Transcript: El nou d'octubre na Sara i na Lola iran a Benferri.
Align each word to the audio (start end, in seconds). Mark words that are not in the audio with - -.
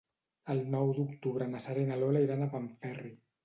El 0.53 0.61
nou 0.75 0.93
d'octubre 1.01 1.49
na 1.53 1.63
Sara 1.67 1.87
i 1.87 1.93
na 1.93 2.01
Lola 2.05 2.27
iran 2.29 2.43
a 2.43 2.51
Benferri. 2.59 3.17